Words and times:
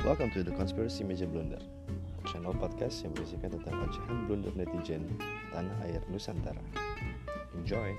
Welcome 0.00 0.30
to 0.30 0.42
the 0.42 0.50
Conspiracy 0.52 1.04
Meja 1.04 1.28
Blunder, 1.28 1.60
channel 2.32 2.56
podcast 2.56 3.04
yang 3.04 3.12
berisikan 3.12 3.52
tentang 3.52 3.84
ocehan 3.84 4.24
blunder 4.24 4.48
netizen 4.56 5.04
tanah 5.52 5.76
air 5.84 6.00
Nusantara. 6.08 6.64
Enjoy! 7.52 7.92